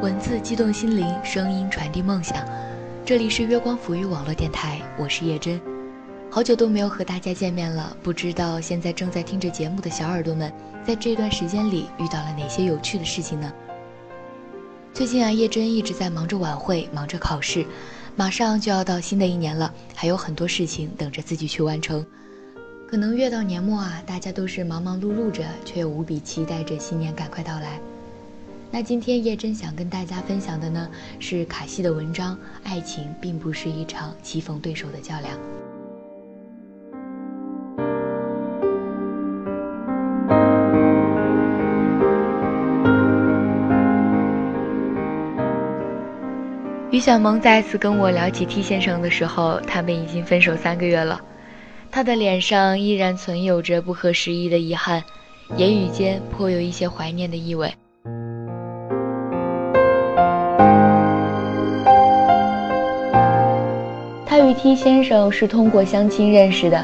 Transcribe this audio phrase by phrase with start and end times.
[0.00, 2.36] 文字激动心灵，声音传递梦想。
[3.04, 5.60] 这里是月光抚育网络电台，我是叶真。
[6.30, 10.52] 好久都没有和大家见面了，不知道现在正在听着节目的小耳朵们，
[10.84, 13.52] 在这段时间里遇到了哪些有趣的事情呢？
[14.94, 17.66] 最近啊，叶真一直在忙着晚会，忙着考试，
[18.14, 22.06] 马上就要到新的一年了，还有很多事情等着自己去完成。
[22.88, 27.80] 可能越到年末啊，大家都是忙忙碌碌着，却又无比期待着新年赶快到来。
[28.70, 35.34] 那今天叶真想跟大家分享的呢，是卡西的文章《爱情并不是一场棋逢对手的较量》。
[46.90, 51.20] 于小萌再次跟我聊起 T 先生的时候，他们已经分手三个月了。
[51.90, 55.02] 他的脸上依然存有着不合时宜的遗憾，
[55.56, 57.72] 言语间颇有一些怀念的意味。
[64.48, 66.82] 与 T 先生是通过相亲认识的，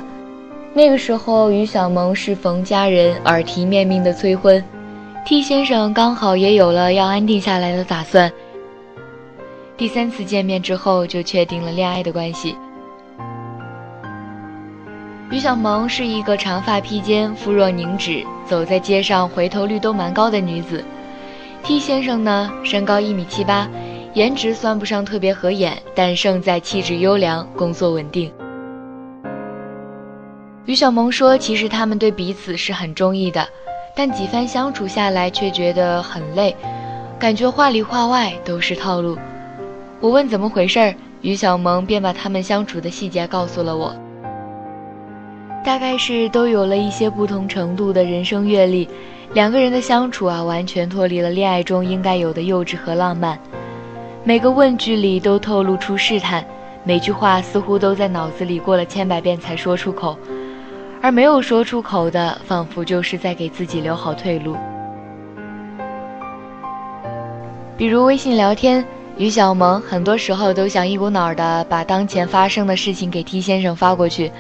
[0.75, 4.62] 那个时候于小萌是逢家人耳提面命的催婚
[5.25, 8.31] ，T 先生刚好也有了要安定下来的打算。
[9.79, 12.55] 第三次见面之后，就确定了恋爱的关系。
[15.31, 20.84] 于小萌是一个长发披肩、肤若凝脂，走在街上回头率都蛮高的女子。
[21.62, 23.67] T 先生呢，身高一米七八，
[24.15, 28.33] 颜值算不上特别合眼，但胜在气质优良、工作稳定。
[30.67, 33.45] 于小萌说：“其实他们对彼此是很中意的，
[33.95, 36.55] 但几番相处下来却觉得很累，
[37.19, 39.19] 感觉话里话外都是套路。”
[40.00, 43.93] 我问怎么回事儿，于小萌便把他们相处的细节告诉了我。
[45.65, 48.88] 大概是都有了一些不同程度的人生阅历，
[49.33, 53.37] 两个人的相处啊，完全脱离了恋爱中应该有的幼稚和浪漫。
[54.27, 56.43] 每个问句里都透露出试探，
[56.83, 60.17] 每句话似乎都在脑子里过了千百遍才说出口，
[61.03, 64.57] 而没有说出口的，仿佛就是在给自己留好退路。
[67.77, 68.83] 比如微信聊天，
[69.19, 74.33] 于小萌很多时候都想一股脑的把当前发生的事情给 T 先生发过去。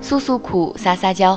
[0.00, 1.36] 诉诉苦，撒撒娇，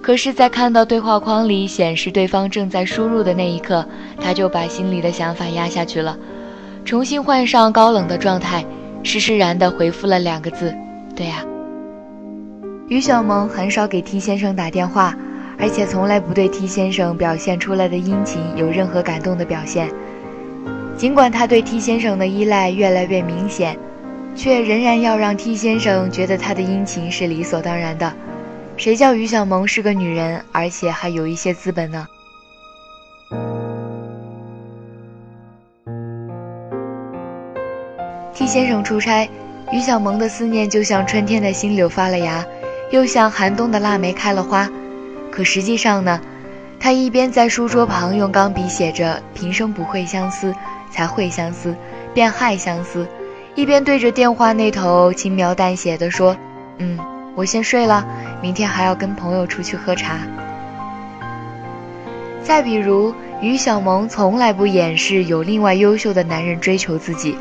[0.00, 3.84] 可是，在看到对话框里显示对方正在输入的那一刻，
[4.20, 6.16] 他就把心里的想法压下去了，
[6.84, 8.64] 重新换上高冷的状态，
[9.02, 10.74] 释释然地回复了两个字
[11.16, 11.44] ：“对呀。”
[12.88, 15.16] 于小萌很少给 T 先生打电话，
[15.58, 19.88] 而且从来不对 T 先生表现出来的殷勤有任何感动的表现。
[20.96, 23.76] 尽管他对 T 先生的依赖越来越明显。
[24.34, 28.10] 却仍然要让 T 先生觉得他的殷勤是理所当然的。
[28.78, 32.06] 谁叫于小萌是个女人，而且还有一些资本呢
[38.52, 39.26] 先生出差，
[39.72, 42.44] 于小萌的思念就像春天的新柳发了芽，
[42.90, 44.68] 又像寒冬的腊梅开了花。
[45.30, 46.20] 可实际上呢，
[46.78, 50.54] 他一边在书桌旁用钢笔写着“平生不会相思，
[50.90, 51.74] 才会相思，
[52.12, 53.08] 便害相思”。
[53.56, 56.36] 一边对着电话那头轻描淡写的说
[56.76, 56.98] ：“嗯，
[57.34, 58.06] 我先睡了，
[58.42, 60.18] 明天还要跟朋友出去喝茶。”
[62.44, 67.38] 再比如，于小萌从来不掩饰有另外优秀的男人追求自己，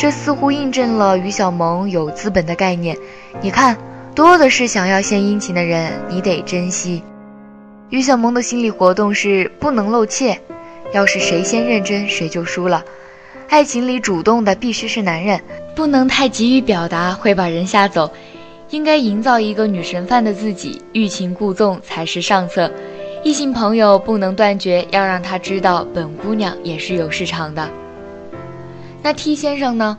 [0.00, 2.96] 这似乎印证了于小萌有资本的概念。
[3.42, 3.76] 你看，
[4.14, 7.02] 多的是想要献殷勤的人，你得珍惜。
[7.90, 10.40] 于小萌的心理活动是不能露怯，
[10.94, 12.82] 要是谁先认真，谁就输了。
[13.50, 15.38] 爱情里主动的必须是男人，
[15.76, 18.10] 不能太急于表达，会把人吓走。
[18.70, 22.72] 应该营造一个女神范的自己，欲擒故纵才是上策。
[23.22, 27.68] 异性朋友不能断绝，要让他知道本姑娘也是有市场的。
[29.02, 29.96] 那 T 先生呢？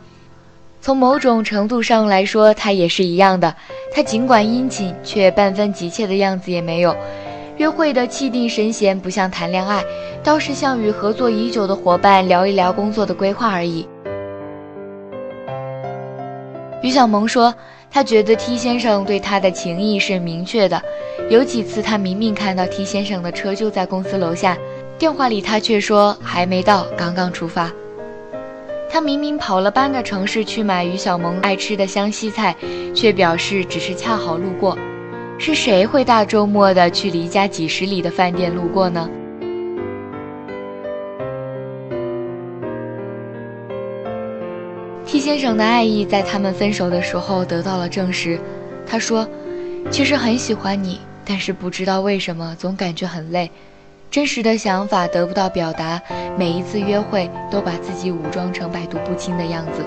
[0.80, 3.56] 从某种程度上来说，他也是一样的。
[3.94, 6.96] 他尽管殷勤，却半分急切的样子也没有。
[7.58, 9.84] 约会的气定神闲，不像谈恋爱，
[10.24, 13.88] 倒是像与合作已久的伙伴聊一聊工作的规划而已。
[16.82, 17.54] 于小萌说，
[17.92, 20.82] 她觉得 T 先生对她的情谊是明确的。
[21.30, 24.58] 有几次，她明明看到 T 先生的车就在公司楼下，
[24.98, 27.72] 电话里他却说还没到，刚刚出发。
[28.94, 32.54] 他明明跑了半个城市去买于小萌爱吃的湘西菜，
[32.94, 34.78] 却表示只是恰好路过。
[35.38, 39.10] 是谁会大周末的去离家几十里的饭店路过呢
[45.06, 48.38] ？T 先生的爱意在他们分手的时候得到了证实。
[48.86, 49.26] 他说
[49.90, 53.50] ：“其实很喜欢你，但是不知道为什么总感觉很累。
[54.12, 56.02] 真实的想法得不到表达，
[56.38, 59.82] 每一次约会都把自己武装成百毒不侵的样子。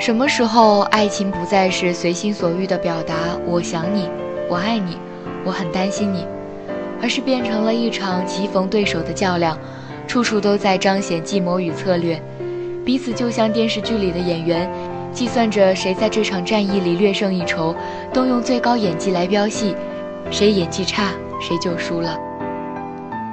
[0.00, 3.14] 什么时候爱情不再是随心所欲的表达
[3.46, 4.08] “我想你，
[4.48, 4.96] 我爱你，
[5.44, 6.26] 我很担心你”，
[7.00, 9.56] 而是变成了一场棋逢对手的较量，
[10.08, 12.20] 处处都在彰显计谋与策略，
[12.84, 14.68] 彼此就像电视剧里的演员，
[15.12, 17.74] 计算着谁在这场战役里略胜一筹，
[18.12, 19.74] 动用最高演技来飙戏，
[20.30, 22.18] 谁演技差谁就输了。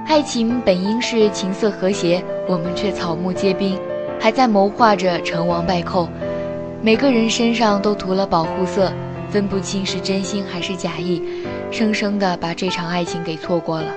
[0.07, 3.77] 爱情本应是琴瑟和谐，我们却草木皆兵，
[4.19, 6.09] 还在谋划着成王败寇。
[6.81, 8.91] 每个人身上都涂了保护色，
[9.29, 11.21] 分不清是真心还是假意，
[11.71, 13.87] 生生的把这场爱情给错过了。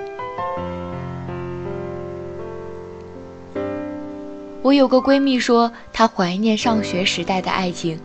[4.70, 7.98] 我有个闺蜜说，她怀念上学时代的爱情。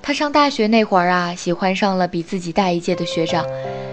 [0.00, 3.44] 她上大学那会儿啊，喜欢上了比自己大一届的学长，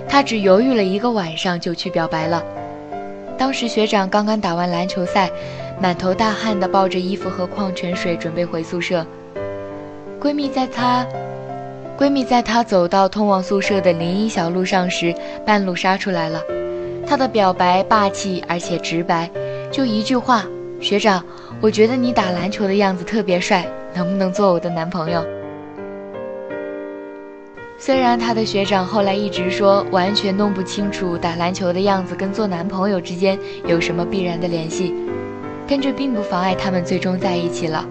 [0.08, 2.44] 她只犹豫了一个晚上就去表白了。
[3.36, 5.32] 当时学长刚刚打完篮球赛，
[5.82, 9.04] 满头大汗的抱着衣服和矿泉水准备回宿舍。
[10.22, 11.04] 闺蜜在她，
[11.98, 16.44] 闺蜜在她走到通往宿舍的林荫小路上时，半路杀出来了。
[17.08, 19.28] 她的表白霸气而且直白，
[19.72, 20.46] 就一句话
[20.82, 21.24] ：“学长，
[21.62, 25.24] 我觉得你打篮球的样子特别帅，能不能做我的男朋友？”
[27.78, 34.94] 虽然他的学长后来一直说完全弄不清楚打篮球的样子跟做男朋友之间有什么必然的联系，
[35.68, 37.88] 但这并不妨碍他们最终在一起了。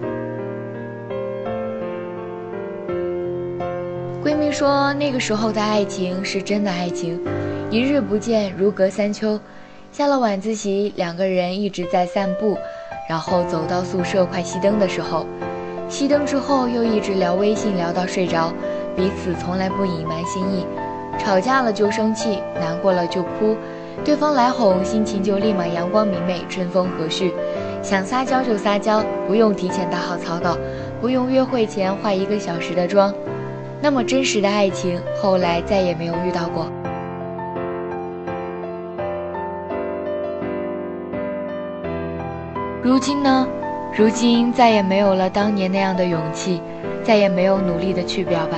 [4.23, 7.19] 闺蜜说，那个时候的爱情是真的爱情，
[7.69, 9.39] 一日不见如隔三秋。
[9.91, 12.57] 下了晚自习，两个人一直在散步，
[13.11, 15.25] 然后走到宿舍快熄灯的时候，
[15.89, 18.53] 熄灯之后又一直聊微信聊到睡着，
[18.95, 20.65] 彼此从来不隐瞒心意，
[21.19, 23.57] 吵架了就生气，难过了就哭，
[24.05, 27.33] 对方来哄，心情就立马阳光明媚，春风和煦，
[27.83, 30.57] 想撒娇就撒娇，不用提前打好草稿，
[31.01, 33.13] 不用约会前化一个小时的妆。
[33.81, 36.71] 那么真实的爱情，后来再也没有遇到过。
[42.83, 43.47] 如今呢？
[43.95, 46.59] 如今再也没有了当年那样的勇气，
[47.03, 48.57] 再也没有努力的去表白。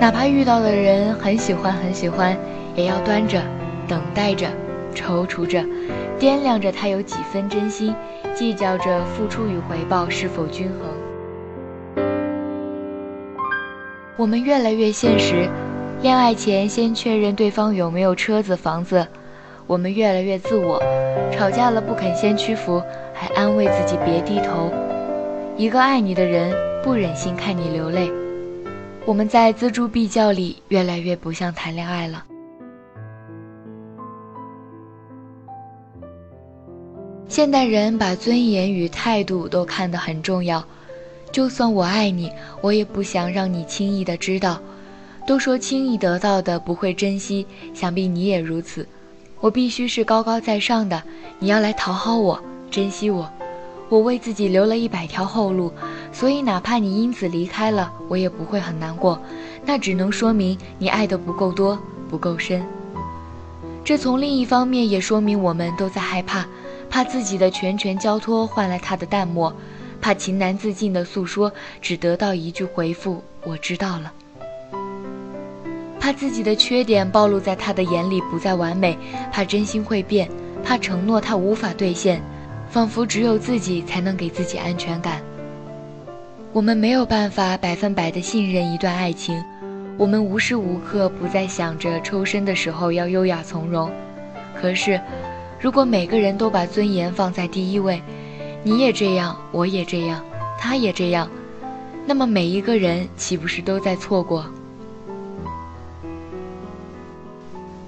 [0.00, 2.36] 哪怕遇到的人很喜欢很喜欢，
[2.74, 3.40] 也要端着，
[3.86, 4.48] 等待着，
[4.92, 5.62] 踌躇着，
[6.18, 7.94] 掂量着他有几分真心，
[8.34, 12.04] 计较着付出与回报是否均衡。
[14.16, 15.48] 我们越来越现实，
[16.02, 19.06] 恋爱前先确认对方有没有车子房子。
[19.66, 20.82] 我们越来越自我，
[21.32, 22.82] 吵架了不肯先屈服，
[23.12, 24.72] 还安慰自己别低头。
[25.56, 28.10] 一个爱你的人不忍心看你流泪。
[29.06, 32.24] 我们在锱铢必较里越来越不像谈恋爱了。
[37.28, 40.64] 现代人把尊严与态度都看得很重要。
[41.32, 42.30] 就算我爱你，
[42.60, 44.60] 我也不想让你轻易的知道。
[45.26, 48.86] 都说轻易得到的不会珍惜，想必你也如此。
[49.44, 51.02] 我必须是高高在上的，
[51.38, 53.30] 你要来讨好我，珍惜我。
[53.90, 55.70] 我为自己留了一百条后路，
[56.10, 59.20] 所以哪怕你因此离开了，我也不会很难过。
[59.66, 62.64] 那只能说明你爱的不够多，不够深。
[63.84, 66.46] 这从另一方面也说明我们都在害怕，
[66.88, 69.54] 怕自己的全权交托换来他的淡漠。
[70.00, 74.10] 怕情难自禁的诉说，只得到一句回复：“我知道了。”
[76.04, 78.94] 怕自己的缺点暴露在他的眼里不再完美，
[79.32, 80.28] 怕真心会变，
[80.62, 82.20] 怕承诺他无法兑现，
[82.68, 85.22] 仿佛只有自己才能给自己安全感。
[86.52, 89.42] 我们没有办法百分百的信任一段爱情，
[89.96, 93.90] 我们无时无刻不在想着抽身的时候要优雅从容。
[94.60, 95.00] 可是，
[95.58, 98.02] 如果每个人都把尊严放在第一位，
[98.62, 100.22] 你也这样，我也这样，
[100.58, 101.30] 他也这样，
[102.04, 104.44] 那么每一个人岂不是都在错过？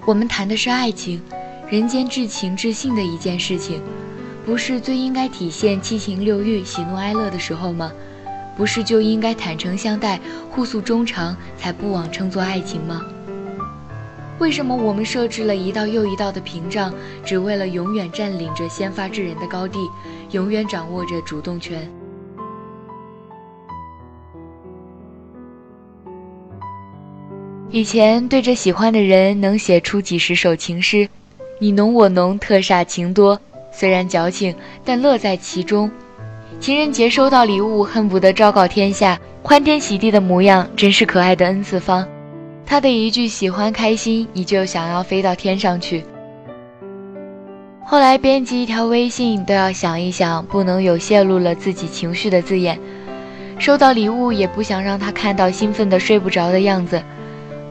[0.06, 1.20] 我们谈的是爱情，
[1.68, 3.82] 人间至情至性的一件事情，
[4.44, 7.90] 不是最应该体现七情六欲、喜怒哀乐的时候吗？
[8.56, 13.02] 不是就应该坦诚相待、互诉衷肠，才不枉称作爱情吗？
[14.38, 16.94] 为什么我们设置了一道又一道的屏障，
[17.24, 19.90] 只为了永远占领着先发制人的高地，
[20.30, 21.90] 永远掌握着主动权？
[27.76, 31.06] 以前对着喜欢的人能写出几十首情诗，
[31.58, 33.38] 你侬我侬，特煞情多。
[33.70, 35.90] 虽然矫情，但乐在其中。
[36.58, 42.08] 情人节收到礼物，恨不得昭告天下，欢天喜地的模样，真是可爱的 n 次方。
[42.64, 46.02] 他的一句喜欢开心，你就想要飞到天上去。
[47.84, 52.80] 后来编辑一条微信都要想一想，不能有泄露了自己情绪的字眼。
[53.58, 57.02] 收到礼物也不想让他看到兴奋的睡不着的样子，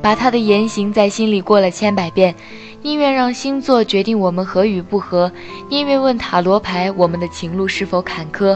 [0.06, 2.36] 把他的言行在心里过了千百遍，
[2.84, 5.32] 宁愿让星座决定我们合与不合，
[5.68, 8.56] 宁愿问塔罗牌我们的情路是否坎坷，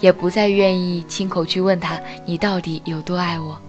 [0.00, 3.60] 也不再愿意亲口去问他你到底有多爱我。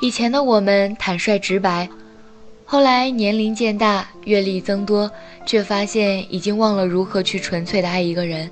[0.00, 1.88] 以前的我们坦率直白。
[2.64, 5.08] 后来年龄渐大，阅历增多，
[5.46, 8.50] 却发现已经忘了如何去纯粹的爱一个人。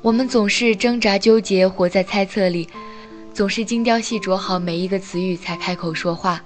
[0.00, 2.66] 我们总是挣扎纠结，活在猜测里，
[3.38, 6.42] 总是精雕细琢好每一个词语才开口说话。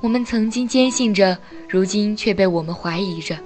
[0.00, 3.38] 我们曾经坚信着，如今却被我们怀疑着。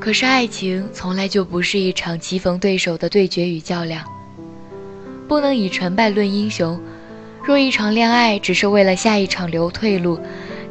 [0.00, 4.02] 可是爱情从来就不是一场棋逢对手的对决与较量，
[5.28, 6.80] 不能以成败论英雄。
[7.44, 10.18] 若一场恋爱只是为了下一场留退路，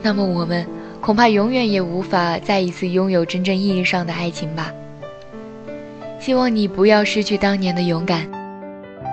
[0.01, 0.65] 那么我们
[1.01, 4.71] 恐怕永远也无法再一次拥有真正意义上的爱情吧。
[6.19, 8.27] 希望你不要失去当年的勇敢，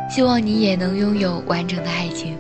[0.09, 2.37] 希望你也能拥有完整的爱情。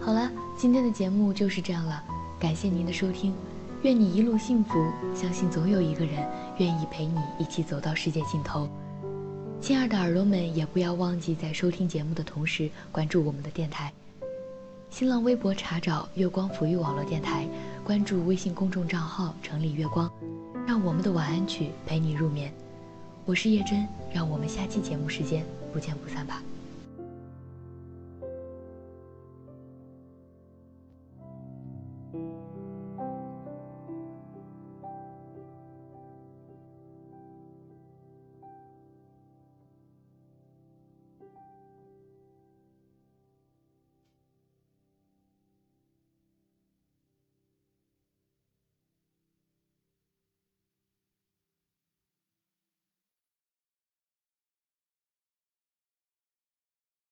[0.00, 2.02] 好了，今天的节目就是这样了，
[2.40, 3.32] 感谢您的收听。
[3.82, 6.26] 愿你一路幸福，相信总有一个人
[6.56, 8.68] 愿意陪你一起走到世界尽头。
[9.60, 13.92] 亲爱的耳朵们，也不要忘记在收听节目的同时关注我们的电台。
[14.96, 17.48] 新浪微博查找“月光抚育网络电台”，
[17.82, 20.08] 关注微信公众账号“城里月光”，
[20.68, 22.54] 让我们的晚安曲陪你入眠。
[23.24, 26.40] 我是叶真，让我们下期节目时间不见不散吧。